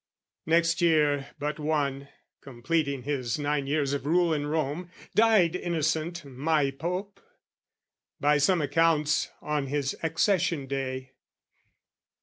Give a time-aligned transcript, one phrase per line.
[0.47, 2.07] Next year but one,
[2.41, 7.21] completing his nine years Of rule in Rome, died Innocent my Pope
[8.19, 11.11] By some accounts, on his accession day.